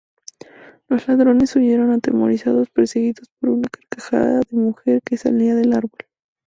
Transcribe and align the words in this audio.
Los 0.89 1.07
ladrones 1.07 1.55
huyeron 1.55 1.91
atemorizados, 1.91 2.71
perseguidos 2.71 3.29
por 3.39 3.51
una 3.51 3.69
carcajada 3.69 4.39
de 4.49 4.57
mujer 4.57 4.99
que 5.03 5.15
salía 5.15 5.53
del 5.53 5.73
árbol. 5.73 5.91